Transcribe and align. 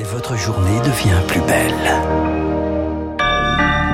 et 0.00 0.02
votre 0.02 0.34
journée 0.34 0.78
devient 0.78 1.20
plus 1.28 1.42
belle. 1.42 1.74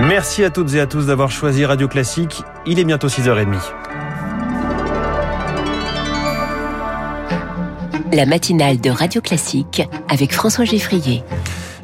Merci 0.06 0.44
à 0.44 0.50
toutes 0.50 0.72
et 0.74 0.80
à 0.80 0.86
tous 0.86 1.06
d'avoir 1.06 1.32
choisi 1.32 1.64
Radio 1.64 1.88
Classique. 1.88 2.42
Il 2.64 2.78
est 2.78 2.84
bientôt 2.84 3.08
6h30. 3.08 3.56
La 8.12 8.24
matinale 8.24 8.80
de 8.80 8.90
Radio 8.90 9.20
Classique 9.20 9.82
avec 10.08 10.32
François 10.32 10.64
Geffrier. 10.64 11.24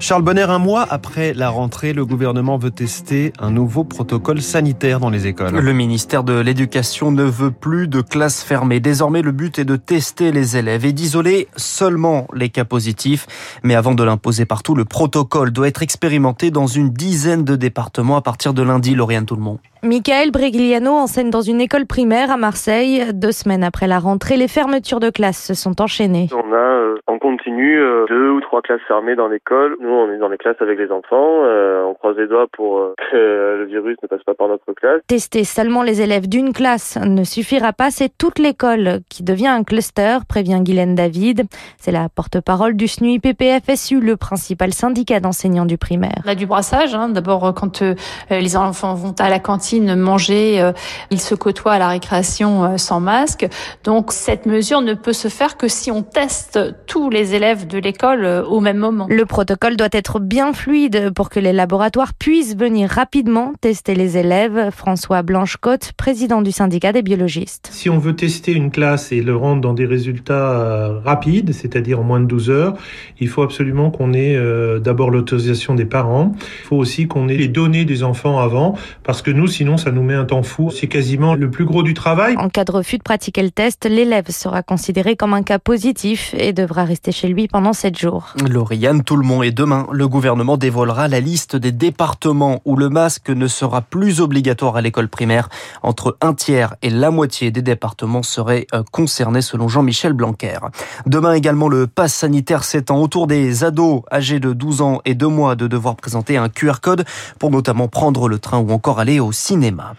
Charles 0.03 0.23
Bonner, 0.23 0.47
un 0.49 0.59
mois 0.59 0.85
après 0.91 1.33
la 1.33 1.49
rentrée, 1.49 1.93
le 1.93 2.05
gouvernement 2.05 2.57
veut 2.57 2.73
tester 2.73 3.33
un 3.39 3.53
nouveau 3.53 3.85
protocole 3.85 4.41
sanitaire 4.41 4.99
dans 4.99 5.11
les 5.11 5.29
écoles. 5.29 5.55
Le 5.55 5.73
ministère 5.73 6.25
de 6.25 6.41
l'Éducation 6.41 7.13
ne 7.13 7.23
veut 7.23 7.53
plus 7.53 7.87
de 7.87 8.01
classes 8.01 8.43
fermées. 8.43 8.81
Désormais, 8.81 9.23
le 9.23 9.31
but 9.31 9.61
est 9.61 9.65
de 9.65 9.77
tester 9.77 10.33
les 10.33 10.57
élèves 10.57 10.85
et 10.85 10.93
d'isoler 10.93 11.47
seulement 11.55 12.27
les 12.35 12.49
cas 12.49 12.65
positifs. 12.65 13.61
Mais 13.63 13.77
avant 13.77 13.95
de 13.95 14.03
l'imposer 14.03 14.45
partout, 14.45 14.75
le 14.75 14.85
protocole 14.85 15.53
doit 15.53 15.69
être 15.69 15.85
expérimenté 15.85 16.51
dans 16.51 16.67
une 16.67 16.91
dizaine 16.91 17.45
de 17.45 17.55
départements 17.55 18.17
à 18.17 18.23
partir 18.23 18.55
de 18.55 18.63
lundi, 18.65 18.97
Lauriane 18.97 19.25
Tout-le-Monde. 19.25 19.59
Michael 19.85 20.31
Bregliano 20.31 20.93
enseigne 20.93 21.31
dans 21.31 21.41
une 21.41 21.61
école 21.61 21.87
primaire 21.87 22.31
à 22.31 22.37
Marseille. 22.37 23.05
Deux 23.13 23.33
semaines 23.33 23.65
après 23.65 23.89
la 23.89 23.99
rentrée, 23.99 24.37
les 24.37 24.47
fermetures 24.47 25.01
de 25.01 25.11
classes 25.11 25.45
se 25.45 25.55
sont 25.55 25.81
enchaînées. 25.83 26.29
On 26.33 26.53
a 26.53 26.57
euh, 26.57 26.99
en 27.09 27.19
continu 27.19 27.81
euh, 27.81 28.05
deux 28.09 28.31
ou 28.31 28.41
trois 28.41 28.63
classes 28.63 28.81
fermées 28.87 29.17
dans 29.17 29.27
l'école. 29.27 29.77
Nous, 29.81 29.92
on 29.93 30.13
est 30.13 30.19
dans 30.19 30.29
les 30.29 30.39
classes 30.39 30.61
avec 30.61 30.79
les 30.79 30.91
enfants. 30.91 31.45
Euh, 31.45 31.85
on 31.85 31.95
croise 31.95 32.17
les 32.17 32.27
doigts 32.27 32.47
pour 32.53 32.93
que 33.11 33.17
le 33.59 33.65
virus 33.67 33.97
ne 34.03 34.09
passe 34.09 34.23
pas 34.25 34.35
par 34.35 34.49
notre 34.49 34.73
classe. 34.73 35.01
Tester 35.07 35.45
seulement 35.45 35.83
les 35.83 36.01
élèves 36.01 36.29
d'une 36.29 36.53
classe 36.53 36.99
ne 37.03 37.25
suffira 37.25 37.73
pas. 37.73 37.91
C'est 37.91 38.11
toute 38.17 38.39
l'école 38.39 39.01
qui 39.09 39.23
devient 39.23 39.49
un 39.49 39.65
cluster, 39.65 40.19
prévient 40.29 40.61
Guylaine 40.63 40.95
David. 40.95 41.43
C'est 41.79 41.93
la 41.93 42.09
porte-parole 42.09 42.75
du 42.75 42.89
SNUI 42.89 43.19
PPFSU, 43.19 44.01
le 44.01 44.17
principal 44.17 44.73
syndicat 44.73 45.21
d'enseignants 45.21 45.67
du 45.67 45.79
primaire. 45.79 46.23
On 46.25 46.29
a 46.29 46.35
du 46.35 46.47
brassage. 46.47 46.95
Hein. 46.95 47.09
D'abord, 47.09 47.53
quand 47.55 47.83
les 48.31 48.57
enfants 48.57 48.95
vont 48.95 49.15
à 49.19 49.29
la 49.29 49.39
cantine, 49.39 49.95
manger, 49.95 50.61
euh, 50.61 50.73
ils 51.11 51.21
se 51.21 51.35
côtoient 51.35 51.73
à 51.73 51.79
la 51.79 51.89
récréation 51.89 52.65
euh, 52.65 52.77
sans 52.77 53.01
masque. 53.01 53.47
Donc 53.85 54.13
cette 54.13 54.47
mesure 54.47 54.81
ne 54.81 54.95
peut 54.95 55.13
se 55.13 55.29
faire 55.29 55.57
que 55.57 55.69
si 55.69 55.91
on 55.91 56.03
teste 56.03 56.59
tous 56.87 57.11
les 57.11 57.35
élèves 57.35 57.67
de 57.67 57.79
l'école 57.79 58.25
euh, 58.25 58.45
au 58.45 58.61
même 58.61 58.79
moment. 58.79 59.07
Le 59.09 59.25
protocole 59.25 59.77
doit 59.83 59.89
être 59.91 60.21
bien 60.21 60.53
fluide 60.53 61.11
pour 61.13 61.29
que 61.29 61.41
les 61.41 61.53
laboratoires 61.53 62.15
puissent 62.15 62.57
venir 62.57 62.89
rapidement 62.89 63.53
tester 63.61 63.97
les 63.97 64.17
élèves. 64.17 64.71
François 64.71 65.23
Blanchecotte, 65.23 65.91
président 65.97 66.41
du 66.41 66.53
syndicat 66.53 66.93
des 66.93 67.03
biologistes. 67.03 67.69
Si 67.73 67.91
on 67.91 67.99
veut 67.99 68.15
tester 68.15 68.53
une 68.53 68.71
classe 68.71 69.11
et 69.11 69.23
le 69.23 69.35
rendre 69.35 69.61
dans 69.61 69.75
des 69.75 69.87
résultats 69.87 71.01
rapides, 71.05 71.53
c'est-à-dire 71.53 71.99
en 71.99 72.05
moins 72.05 72.21
de 72.21 72.27
12 72.27 72.51
heures, 72.51 72.75
il 73.19 73.27
faut 73.27 73.43
absolument 73.43 73.91
qu'on 73.91 74.13
ait 74.13 74.39
d'abord 74.79 75.11
l'autorisation 75.11 75.75
des 75.75 75.85
parents. 75.85 76.33
Il 76.61 76.67
faut 76.67 76.77
aussi 76.77 77.09
qu'on 77.09 77.27
ait 77.27 77.37
les 77.37 77.49
données 77.49 77.85
des 77.85 78.05
enfants 78.05 78.39
avant, 78.39 78.77
parce 79.03 79.21
que 79.21 79.33
nous, 79.33 79.49
si 79.49 79.63
sinon 79.63 79.79
ça 79.79 79.91
nous 79.91 80.05
met 80.05 80.15
un 80.15 80.27
temps 80.27 80.45
fou. 80.45 80.71
C'est 80.71 80.87
quasiment 80.87 81.35
le 81.35 81.51
plus 81.51 81.65
gros 81.65 81.83
du 81.83 81.95
travail. 81.95 82.37
En 82.37 82.49
cas 82.49 82.63
de 82.63 82.71
refus 82.71 82.99
de 82.99 83.03
pratiquer 83.03 83.43
le 83.43 83.51
test, 83.51 83.85
l'élève 83.85 84.29
sera 84.29 84.63
considéré 84.63 85.17
comme 85.17 85.35
un 85.35 85.43
cas 85.43 85.59
positif 85.59 86.37
et 86.39 86.53
devra 86.53 86.85
rester 86.85 87.11
chez 87.11 87.27
lui 87.27 87.49
pendant 87.49 87.73
7 87.73 87.99
jours. 87.99 88.35
Lauriane, 88.49 89.03
tout 89.03 89.17
le 89.17 89.27
monde 89.27 89.45
et 89.45 89.51
demain, 89.63 89.87
le 89.93 90.09
gouvernement 90.09 90.57
dévoilera 90.57 91.07
la 91.07 91.21
liste 91.21 91.55
des 91.55 91.71
départements 91.71 92.61
où 92.65 92.75
le 92.75 92.89
masque 92.89 93.29
ne 93.31 93.47
sera 93.47 93.81
plus 93.81 94.21
obligatoire 94.21 94.75
à 94.75 94.81
l'école 94.81 95.07
primaire. 95.07 95.49
Entre 95.85 96.17
un 96.21 96.35
tiers 96.35 96.75
et 96.83 96.91
la 96.91 97.13
moitié 97.13 97.53
des 97.53 97.63
départements 97.63 98.25
seraient 98.25 98.67
euh, 98.75 98.83
concernés 98.91 99.41
selon 99.41 99.69
Jean-Michel 99.69 100.15
Blanquer. 100.15 100.59
Demain 101.07 101.35
également, 101.35 101.69
le 101.69 101.87
pass 101.87 102.13
sanitaire 102.13 102.65
s'étend 102.65 103.01
autour 103.01 103.29
des 103.29 103.63
ados 103.63 104.03
âgés 104.11 104.41
de 104.41 104.53
12 104.53 104.81
ans 104.81 105.01
et 105.05 105.15
2 105.15 105.29
mois 105.29 105.55
de 105.55 105.69
devoir 105.69 105.95
présenter 105.95 106.37
un 106.37 106.49
QR 106.49 106.81
code 106.83 107.05
pour 107.39 107.53
notamment 107.53 107.87
prendre 107.87 108.29
le 108.29 108.41
train 108.41 108.59
ou 108.59 108.73
encore 108.73 108.99
aller 108.99 109.21
au 109.21 109.31
cinéma 109.31 109.53
cinéma. 109.53 109.95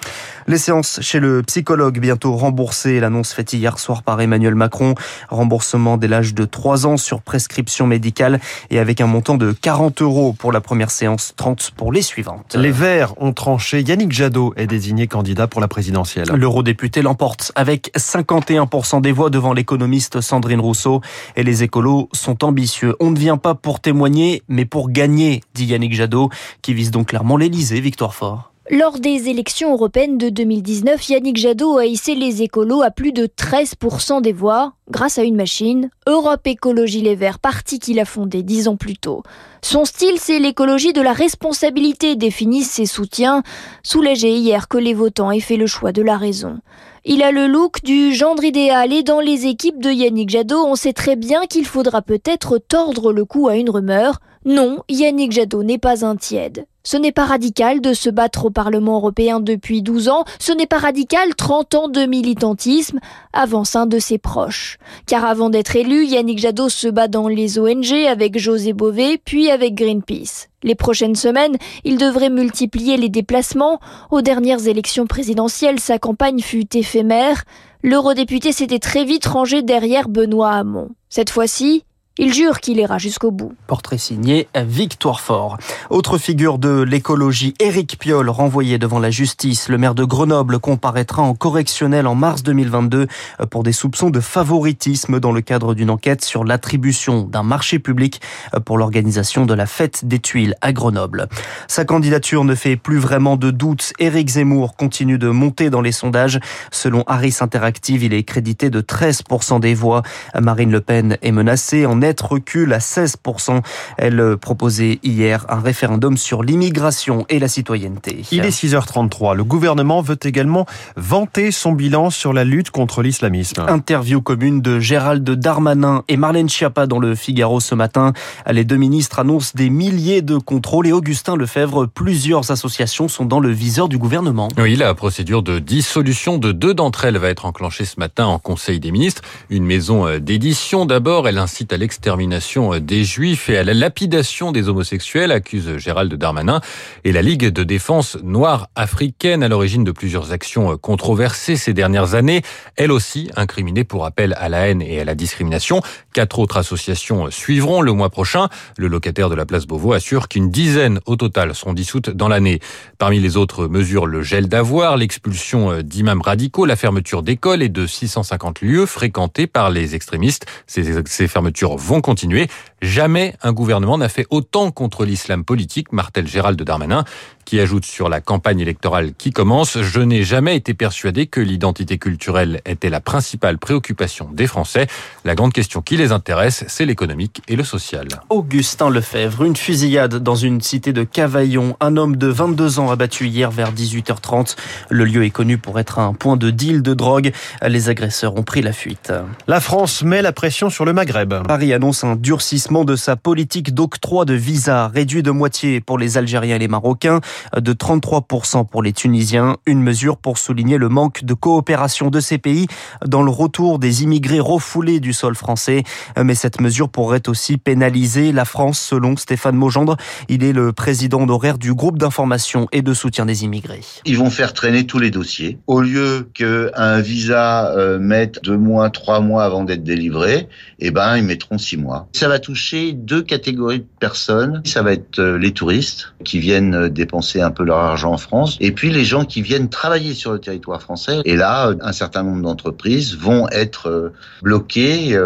Les 0.47 0.57
séances 0.57 0.99
chez 1.01 1.19
le 1.19 1.43
psychologue 1.43 1.99
bientôt 1.99 2.35
remboursées. 2.35 2.99
L'annonce 2.99 3.33
faite 3.33 3.53
hier 3.53 3.77
soir 3.77 4.01
par 4.01 4.19
Emmanuel 4.19 4.55
Macron. 4.55 4.95
Remboursement 5.29 5.95
dès 5.95 6.07
l'âge 6.07 6.33
de 6.33 6.43
3 6.43 6.87
ans 6.87 6.97
sur 6.97 7.21
prescription 7.21 7.85
médicale 7.87 8.39
et 8.71 8.79
avec 8.79 8.99
un 8.99 9.05
montant 9.05 9.35
de 9.37 9.52
40 9.53 10.01
euros 10.01 10.33
pour 10.33 10.51
la 10.51 10.61
première 10.61 10.91
séance, 10.91 11.33
30 11.35 11.71
pour 11.75 11.91
les 11.91 12.01
suivantes. 12.01 12.55
Les 12.55 12.71
Verts 12.71 13.13
ont 13.21 13.33
tranché. 13.33 13.81
Yannick 13.81 14.11
Jadot 14.11 14.53
est 14.57 14.67
désigné 14.67 15.07
candidat 15.07 15.47
pour 15.47 15.61
la 15.61 15.67
présidentielle. 15.67 16.29
L'eurodéputé 16.33 17.01
l'emporte 17.01 17.51
avec 17.55 17.91
51% 17.97 19.01
des 19.01 19.11
voix 19.11 19.29
devant 19.29 19.53
l'économiste 19.53 20.21
Sandrine 20.21 20.59
Rousseau. 20.59 21.01
Et 21.35 21.43
les 21.43 21.63
écolos 21.63 22.09
sont 22.13 22.43
ambitieux. 22.43 22.95
On 22.99 23.11
ne 23.11 23.19
vient 23.19 23.37
pas 23.37 23.55
pour 23.55 23.79
témoigner, 23.79 24.43
mais 24.47 24.65
pour 24.65 24.89
gagner, 24.89 25.41
dit 25.53 25.65
Yannick 25.65 25.93
Jadot, 25.93 26.29
qui 26.61 26.73
vise 26.73 26.91
donc 26.91 27.07
clairement 27.07 27.37
l'Elysée. 27.37 27.81
Victoire 27.81 28.13
fort. 28.13 28.52
Lors 28.69 28.97
des 28.97 29.27
élections 29.27 29.73
européennes 29.73 30.17
de 30.17 30.29
2019, 30.29 31.09
Yannick 31.09 31.35
Jadot 31.35 31.77
a 31.77 31.85
hissé 31.85 32.15
les 32.15 32.43
écolos 32.43 32.81
à 32.81 32.91
plus 32.91 33.11
de 33.11 33.25
13% 33.25 34.21
des 34.21 34.31
voix 34.31 34.71
grâce 34.89 35.17
à 35.17 35.23
une 35.23 35.35
machine, 35.35 35.89
Europe 36.07 36.47
Écologie 36.47 37.01
Les 37.01 37.15
Verts, 37.15 37.39
parti 37.39 37.77
qu'il 37.77 37.99
a 37.99 38.05
fondé 38.05 38.41
dix 38.41 38.69
ans 38.69 38.77
plus 38.77 38.95
tôt. 38.95 39.21
Son 39.61 39.83
style, 39.83 40.17
c'est 40.17 40.39
l'écologie 40.39 40.93
de 40.93 41.01
la 41.01 41.11
responsabilité, 41.11 42.15
définissent 42.15 42.71
ses 42.71 42.85
soutiens, 42.85 43.43
soulagé 43.83 44.29
hier 44.29 44.69
que 44.69 44.77
les 44.77 44.93
votants 44.93 45.31
aient 45.31 45.41
fait 45.41 45.57
le 45.57 45.67
choix 45.67 45.91
de 45.91 46.01
la 46.01 46.15
raison. 46.15 46.59
Il 47.03 47.21
a 47.21 47.33
le 47.33 47.47
look 47.47 47.83
du 47.83 48.13
gendre 48.13 48.45
idéal 48.45 48.93
et 48.93 49.03
dans 49.03 49.19
les 49.19 49.45
équipes 49.45 49.81
de 49.81 49.91
Yannick 49.91 50.29
Jadot, 50.29 50.65
on 50.65 50.75
sait 50.75 50.93
très 50.93 51.17
bien 51.17 51.47
qu'il 51.47 51.65
faudra 51.65 52.01
peut-être 52.01 52.59
tordre 52.59 53.11
le 53.11 53.25
cou 53.25 53.49
à 53.49 53.57
une 53.57 53.69
rumeur. 53.69 54.21
Non, 54.45 54.83
Yannick 54.87 55.33
Jadot 55.33 55.63
n'est 55.63 55.77
pas 55.77 56.05
un 56.05 56.15
tiède. 56.15 56.65
Ce 56.85 56.97
n'est 56.97 57.13
pas 57.13 57.23
radical 57.23 57.79
de 57.79 57.93
se 57.93 58.09
battre 58.09 58.43
au 58.43 58.49
Parlement 58.49 58.95
européen 58.95 59.39
depuis 59.39 59.81
12 59.81 60.09
ans, 60.09 60.25
ce 60.37 60.51
n'est 60.51 60.67
pas 60.67 60.79
radical 60.79 61.33
30 61.33 61.75
ans 61.75 61.87
de 61.87 62.05
militantisme, 62.05 62.99
avance 63.31 63.77
un 63.77 63.85
de 63.85 63.99
ses 63.99 64.17
proches. 64.17 64.77
Car 65.07 65.23
avant 65.23 65.49
d'être 65.49 65.77
élu, 65.77 66.03
Yannick 66.03 66.39
Jadot 66.39 66.67
se 66.67 66.89
bat 66.89 67.07
dans 67.07 67.29
les 67.29 67.57
ONG 67.57 67.93
avec 68.09 68.37
José 68.37 68.73
Bové, 68.73 69.17
puis 69.17 69.49
avec 69.49 69.75
Greenpeace. 69.75 70.49
Les 70.61 70.75
prochaines 70.75 71.15
semaines, 71.15 71.55
il 71.85 71.97
devrait 71.97 72.29
multiplier 72.29 72.97
les 72.97 73.09
déplacements. 73.09 73.79
Aux 74.11 74.21
dernières 74.21 74.67
élections 74.67 75.07
présidentielles, 75.07 75.79
sa 75.79 75.99
campagne 75.99 76.41
fut 76.41 76.75
éphémère. 76.75 77.45
L'eurodéputé 77.81 78.51
s'était 78.51 78.79
très 78.79 79.05
vite 79.05 79.25
rangé 79.25 79.61
derrière 79.61 80.09
Benoît 80.09 80.51
Hamon. 80.51 80.89
Cette 81.07 81.29
fois-ci, 81.29 81.85
il 82.19 82.31
jure 82.31 82.59
qu'il 82.59 82.77
ira 82.77 82.99
jusqu'au 82.99 83.31
bout. 83.31 83.53
Portrait 83.65 83.97
signé 83.97 84.47
Victoire 84.55 85.19
Fort. 85.19 85.57
Autre 85.89 86.19
figure 86.19 86.59
de 86.59 86.83
l'écologie, 86.83 87.55
Éric 87.59 87.97
Piolle, 87.97 88.29
renvoyé 88.29 88.77
devant 88.77 88.99
la 88.99 89.09
justice. 89.09 89.67
Le 89.67 89.79
maire 89.79 89.95
de 89.95 90.03
Grenoble 90.03 90.59
comparaîtra 90.59 91.23
en 91.23 91.33
correctionnel 91.33 92.05
en 92.05 92.13
mars 92.13 92.43
2022 92.43 93.07
pour 93.49 93.63
des 93.63 93.71
soupçons 93.71 94.11
de 94.11 94.19
favoritisme 94.19 95.19
dans 95.19 95.31
le 95.31 95.41
cadre 95.41 95.73
d'une 95.73 95.89
enquête 95.89 96.23
sur 96.23 96.43
l'attribution 96.43 97.23
d'un 97.23 97.41
marché 97.41 97.79
public 97.79 98.21
pour 98.63 98.77
l'organisation 98.77 99.47
de 99.47 99.55
la 99.55 99.65
fête 99.65 100.05
des 100.05 100.19
tuiles 100.19 100.53
à 100.61 100.71
Grenoble. 100.71 101.27
Sa 101.67 101.83
candidature 101.83 102.43
ne 102.43 102.53
fait 102.53 102.75
plus 102.75 102.99
vraiment 102.99 103.37
de 103.37 103.49
doute. 103.49 103.91
Éric 103.97 104.29
Zemmour 104.29 104.75
continue 104.75 105.17
de 105.17 105.29
monter 105.29 105.71
dans 105.71 105.81
les 105.81 105.91
sondages. 105.91 106.39
Selon 106.69 107.03
Harris 107.07 107.37
Interactive, 107.41 108.03
il 108.03 108.13
est 108.13 108.23
crédité 108.23 108.69
de 108.69 108.81
13% 108.81 109.59
des 109.59 109.73
voix. 109.73 110.03
Marine 110.39 110.71
Le 110.71 110.81
Pen 110.81 111.17
est 111.23 111.31
menacée 111.31 111.87
en 111.87 112.02
net 112.03 112.19
recul 112.19 112.73
à 112.73 112.79
16%. 112.79 113.61
Elle 113.97 114.37
proposait 114.37 114.99
hier 115.03 115.45
un 115.49 115.61
référendum 115.61 116.17
sur 116.17 116.43
l'immigration 116.43 117.25
et 117.29 117.39
la 117.39 117.47
citoyenneté. 117.47 118.23
Il 118.31 118.43
est 118.43 118.49
6h33. 118.49 119.35
Le 119.35 119.43
gouvernement 119.45 120.01
veut 120.01 120.19
également 120.23 120.65
vanter 120.97 121.51
son 121.51 121.71
bilan 121.71 122.09
sur 122.09 122.33
la 122.33 122.43
lutte 122.43 122.71
contre 122.71 123.01
l'islamisme. 123.01 123.65
Interview 123.67 124.21
commune 124.21 124.61
de 124.61 124.79
Gérald 124.79 125.23
Darmanin 125.29 126.03
et 126.09 126.17
Marlène 126.17 126.49
Schiappa 126.49 126.87
dans 126.87 126.99
le 126.99 127.15
Figaro 127.15 127.61
ce 127.61 127.73
matin. 127.73 128.11
Les 128.51 128.65
deux 128.65 128.75
ministres 128.75 129.19
annoncent 129.19 129.53
des 129.55 129.69
milliers 129.69 130.21
de 130.21 130.37
contrôles 130.37 130.87
et 130.87 130.91
Augustin 130.91 131.37
Lefebvre, 131.37 131.85
plusieurs 131.85 132.51
associations 132.51 133.07
sont 133.07 133.25
dans 133.25 133.39
le 133.39 133.49
viseur 133.49 133.87
du 133.87 133.97
gouvernement. 133.97 134.49
Oui, 134.57 134.75
la 134.75 134.93
procédure 134.93 135.41
de 135.41 135.59
dissolution 135.59 136.37
de 136.37 136.51
deux 136.51 136.73
d'entre 136.73 137.05
elles 137.05 137.17
va 137.17 137.29
être 137.29 137.45
enclenchée 137.45 137.85
ce 137.85 137.97
matin 137.99 138.25
en 138.25 138.39
Conseil 138.39 138.81
des 138.81 138.91
ministres. 138.91 139.21
Une 139.49 139.63
maison 139.63 140.19
d'édition 140.19 140.85
d'abord, 140.85 141.27
elle 141.29 141.37
incite 141.37 141.71
à 141.71 141.77
l'ex 141.77 141.92
l'extermination 141.93 142.79
des 142.79 143.03
Juifs 143.03 143.51
et 143.51 143.57
à 143.59 143.63
la 143.63 143.75
lapidation 143.75 144.51
des 144.51 144.67
homosexuels, 144.67 145.31
accuse 145.31 145.77
Gérald 145.77 146.11
Darmanin, 146.11 146.59
et 147.03 147.11
la 147.11 147.21
Ligue 147.21 147.49
de 147.49 147.63
défense 147.63 148.17
noire 148.23 148.69
africaine 148.75 149.43
à 149.43 149.47
l'origine 149.47 149.83
de 149.83 149.91
plusieurs 149.91 150.31
actions 150.31 150.75
controversées 150.79 151.55
ces 151.55 151.73
dernières 151.73 152.15
années, 152.15 152.41
elle 152.77 152.91
aussi 152.91 153.29
incriminée 153.35 153.83
pour 153.83 154.07
appel 154.07 154.35
à 154.39 154.49
la 154.49 154.69
haine 154.69 154.81
et 154.81 155.01
à 155.01 155.05
la 155.05 155.13
discrimination. 155.13 155.83
Quatre 156.13 156.39
autres 156.39 156.57
associations 156.57 157.29
suivront 157.29 157.81
le 157.81 157.91
mois 157.91 158.09
prochain. 158.09 158.49
Le 158.75 158.87
locataire 158.87 159.29
de 159.29 159.35
la 159.35 159.45
place 159.45 159.67
Beauvau 159.67 159.93
assure 159.93 160.29
qu'une 160.29 160.49
dizaine 160.49 160.99
au 161.05 161.15
total 161.15 161.53
seront 161.53 161.73
dissoutes 161.73 162.09
dans 162.09 162.27
l'année. 162.27 162.59
Parmi 162.97 163.19
les 163.19 163.37
autres 163.37 163.67
mesures, 163.67 164.07
le 164.07 164.23
gel 164.23 164.47
d'avoir, 164.47 164.97
l'expulsion 164.97 165.83
d'imams 165.83 166.23
radicaux, 166.23 166.65
la 166.65 166.75
fermeture 166.75 167.21
d'écoles 167.21 167.61
et 167.61 167.69
de 167.69 167.85
650 167.85 168.61
lieux 168.61 168.87
fréquentés 168.87 169.45
par 169.45 169.69
les 169.69 169.93
extrémistes. 169.93 170.47
Ces 170.65 171.27
fermetures 171.27 171.77
vont 171.83 172.01
continuer. 172.01 172.47
Jamais 172.81 173.35
un 173.41 173.53
gouvernement 173.53 173.97
n'a 173.97 174.09
fait 174.09 174.25
autant 174.29 174.71
contre 174.71 175.05
l'islam 175.05 175.43
politique, 175.43 175.91
martel 175.91 176.27
Gérald 176.27 176.61
Darmanin, 176.61 177.03
qui 177.45 177.59
ajoute 177.59 177.85
sur 177.85 178.09
la 178.09 178.21
campagne 178.21 178.59
électorale 178.59 179.13
qui 179.17 179.31
commence, 179.31 179.81
je 179.81 179.99
n'ai 179.99 180.23
jamais 180.23 180.55
été 180.55 180.73
persuadé 180.73 181.27
que 181.27 181.41
l'identité 181.41 181.97
culturelle 181.97 182.61
était 182.65 182.89
la 182.89 183.01
principale 183.01 183.57
préoccupation 183.57 184.29
des 184.31 184.47
Français. 184.47 184.87
La 185.25 185.35
grande 185.35 185.53
question 185.53 185.81
qui 185.81 185.97
les 185.97 186.11
intéresse, 186.11 186.63
c'est 186.67 186.85
l'économique 186.85 187.41
et 187.47 187.55
le 187.55 187.63
social. 187.63 188.07
Augustin 188.29 188.89
Lefebvre, 188.89 189.43
une 189.43 189.55
fusillade 189.55 190.15
dans 190.15 190.35
une 190.35 190.61
cité 190.61 190.93
de 190.93 191.03
Cavaillon. 191.03 191.75
Un 191.79 191.97
homme 191.97 192.15
de 192.15 192.27
22 192.27 192.79
ans 192.79 192.91
abattu 192.91 193.27
hier 193.27 193.51
vers 193.51 193.73
18h30. 193.73 194.55
Le 194.89 195.03
lieu 195.05 195.25
est 195.25 195.29
connu 195.29 195.57
pour 195.57 195.79
être 195.79 195.99
un 195.99 196.13
point 196.13 196.37
de 196.37 196.49
deal 196.49 196.81
de 196.81 196.93
drogue. 196.93 197.31
Les 197.61 197.89
agresseurs 197.89 198.35
ont 198.35 198.43
pris 198.43 198.61
la 198.61 198.73
fuite. 198.73 199.11
La 199.47 199.59
France 199.59 200.03
met 200.03 200.21
la 200.21 200.31
pression 200.31 200.69
sur 200.69 200.85
le 200.85 200.93
Maghreb. 200.93 201.33
Paris 201.47 201.72
annonce 201.73 202.03
un 202.03 202.15
durcissement 202.15 202.85
de 202.85 202.95
sa 202.95 203.15
politique 203.15 203.73
d'octroi 203.73 204.25
de 204.25 204.33
visa, 204.33 204.87
réduit 204.87 205.23
de 205.23 205.31
moitié 205.31 205.81
pour 205.81 205.97
les 205.97 206.17
Algériens 206.17 206.55
et 206.55 206.59
les 206.59 206.67
Marocains, 206.67 207.19
de 207.57 207.73
33% 207.73 208.65
pour 208.67 208.83
les 208.83 208.93
Tunisiens. 208.93 209.57
Une 209.65 209.81
mesure 209.81 210.17
pour 210.17 210.37
souligner 210.37 210.77
le 210.77 210.89
manque 210.89 211.23
de 211.23 211.33
coopération 211.33 212.09
de 212.09 212.19
ces 212.19 212.37
pays 212.37 212.67
dans 213.05 213.23
le 213.23 213.31
retour 213.31 213.79
des 213.79 214.03
immigrés 214.03 214.39
refoulés 214.39 214.99
du 214.99 215.13
sol 215.13 215.35
français. 215.35 215.83
Mais 216.21 216.35
cette 216.35 216.61
mesure 216.61 216.89
pourrait 216.89 217.27
aussi 217.27 217.57
pénaliser 217.57 218.31
la 218.31 218.45
France, 218.45 218.79
selon 218.79 219.17
Stéphane 219.17 219.55
Maugendre. 219.55 219.97
Il 220.29 220.43
est 220.43 220.53
le 220.53 220.73
président 220.73 221.21
honoraire 221.21 221.57
du 221.57 221.73
groupe 221.73 221.97
d'information 221.97 222.67
et 222.71 222.81
de 222.81 222.93
soutien 222.93 223.25
des 223.25 223.43
immigrés. 223.43 223.81
Ils 224.05 224.17
vont 224.17 224.29
faire 224.29 224.53
traîner 224.53 224.85
tous 224.85 224.99
les 224.99 225.11
dossiers. 225.11 225.57
Au 225.67 225.81
lieu 225.81 226.29
qu'un 226.33 226.99
visa 226.99 227.71
euh, 227.75 227.99
mette 227.99 228.43
deux 228.43 228.57
mois, 228.57 228.89
trois 228.89 229.19
mois 229.19 229.43
avant 229.43 229.63
d'être 229.63 229.83
délivré, 229.83 230.47
eh 230.79 230.91
ben, 230.91 231.17
ils 231.17 231.23
mettront 231.23 231.57
mois. 231.77 232.07
Ça 232.13 232.27
va 232.27 232.39
toucher 232.39 232.93
deux 232.93 233.21
catégories 233.21 233.79
de 233.79 233.87
personnes. 233.99 234.61
Ça 234.65 234.81
va 234.81 234.93
être 234.93 235.19
euh, 235.19 235.37
les 235.37 235.51
touristes 235.51 236.13
qui 236.23 236.39
viennent 236.39 236.89
dépenser 236.89 237.41
un 237.41 237.51
peu 237.51 237.63
leur 237.63 237.79
argent 237.79 238.11
en 238.11 238.17
France 238.17 238.57
et 238.59 238.71
puis 238.71 238.91
les 238.91 239.03
gens 239.03 239.25
qui 239.25 239.41
viennent 239.41 239.69
travailler 239.69 240.13
sur 240.13 240.31
le 240.31 240.39
territoire 240.39 240.81
français. 240.81 241.21
Et 241.25 241.35
là, 241.35 241.73
un 241.81 241.91
certain 241.91 242.23
nombre 242.23 242.41
d'entreprises 242.41 243.17
vont 243.17 243.47
être 243.49 243.89
euh, 243.89 244.13
bloquées 244.41 245.17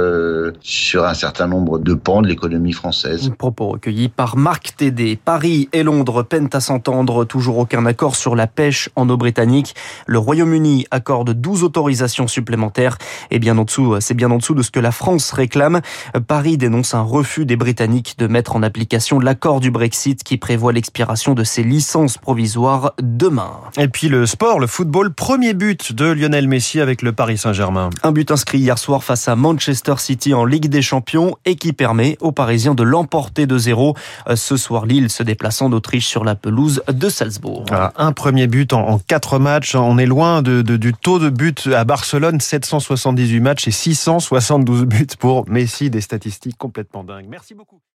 sur 0.61 1.05
un 1.05 1.13
certain 1.13 1.47
nombre 1.47 1.79
de 1.79 1.93
pans 1.93 2.21
de 2.21 2.27
l'économie 2.27 2.73
française. 2.73 3.31
Propos 3.37 3.69
recueillis 3.69 4.09
par 4.09 4.37
Marc 4.37 4.75
Tédé. 4.77 5.17
Paris 5.23 5.69
et 5.73 5.83
Londres 5.83 6.23
peinent 6.23 6.49
à 6.53 6.59
s'entendre. 6.59 7.25
Toujours 7.25 7.57
aucun 7.57 7.85
accord 7.85 8.15
sur 8.15 8.35
la 8.35 8.47
pêche 8.47 8.89
en 8.95 9.09
eau 9.09 9.17
britannique. 9.17 9.75
Le 10.05 10.19
Royaume-Uni 10.19 10.87
accorde 10.91 11.31
12 11.31 11.63
autorisations 11.63 12.27
supplémentaires. 12.27 12.97
Et 13.31 13.39
bien 13.39 13.57
en 13.57 13.63
dessous, 13.63 13.95
c'est 13.99 14.13
bien 14.13 14.31
en 14.31 14.37
dessous 14.37 14.55
de 14.55 14.61
ce 14.61 14.71
que 14.71 14.79
la 14.79 14.91
France 14.91 15.31
réclame. 15.31 15.81
Paris 16.27 16.57
dénonce 16.57 16.93
un 16.93 17.01
refus 17.01 17.45
des 17.45 17.55
Britanniques 17.55 18.15
de 18.17 18.27
mettre 18.27 18.57
en 18.57 18.63
application 18.63 19.17
l'accord 19.17 19.61
du 19.61 19.71
Brexit 19.71 20.23
qui 20.23 20.37
prévoit 20.37 20.73
l'expiration 20.73 21.33
de 21.33 21.45
ses 21.45 21.63
licences 21.63 22.17
provisoires 22.17 22.93
demain. 23.01 23.51
Et 23.77 23.87
puis 23.87 24.09
le 24.09 24.25
sport, 24.25 24.59
le 24.59 24.67
football, 24.67 25.13
premier 25.13 25.53
but 25.53 25.93
de 25.93 26.05
Lionel 26.05 26.49
Messi 26.49 26.81
avec 26.81 27.01
le 27.01 27.13
Paris 27.13 27.37
Saint-Germain. 27.37 27.91
Un 28.03 28.11
but 28.11 28.29
inscrit 28.29 28.59
hier 28.59 28.77
soir 28.77 29.05
face 29.05 29.29
à 29.29 29.37
Manchester 29.37 29.93
City 29.99 30.33
en 30.33 30.43
Ligue 30.43 30.67
des 30.67 30.81
Champions 30.81 31.37
et 31.45 31.55
qui 31.55 31.71
permet 31.71 32.17
aux 32.19 32.33
Parisiens 32.33 32.75
de 32.75 32.83
l'emporter 32.83 33.45
de 33.45 33.57
zéro. 33.57 33.95
Ce 34.35 34.57
soir, 34.57 34.85
Lille 34.85 35.09
se 35.09 35.23
déplaçant 35.23 35.69
d'Autriche 35.69 36.07
sur 36.07 36.25
la 36.25 36.35
pelouse 36.35 36.83
de 36.91 37.07
Salzbourg. 37.07 37.63
Voilà, 37.69 37.93
un 37.95 38.11
premier 38.11 38.47
but 38.47 38.73
en, 38.73 38.85
en 38.85 38.99
quatre 38.99 39.39
matchs. 39.39 39.75
On 39.75 39.97
est 39.97 40.05
loin 40.05 40.41
de, 40.41 40.61
de, 40.61 40.75
du 40.75 40.91
taux 40.93 41.19
de 41.19 41.29
but 41.29 41.69
à 41.73 41.85
Barcelone, 41.85 42.41
778 42.41 43.39
matchs 43.39 43.69
et 43.69 43.71
672 43.71 44.83
buts 44.83 45.07
pour 45.17 45.47
Messi, 45.47 45.89
des 45.89 46.01
statistiques 46.17 46.57
complètement 46.57 47.03
dingues. 47.03 47.27
Merci 47.27 47.53
beaucoup. 47.53 47.79